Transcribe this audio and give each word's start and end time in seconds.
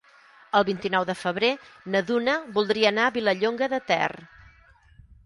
El 0.59 0.63
vint-i-nou 0.69 1.03
de 1.09 1.15
febrer 1.19 1.51
na 1.95 2.01
Duna 2.07 2.35
voldria 2.55 2.87
anar 2.93 3.05
a 3.09 3.13
Vilallonga 3.19 3.69
de 3.75 3.81
Ter. 3.93 4.09